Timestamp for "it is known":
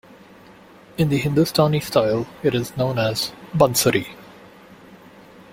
2.41-2.97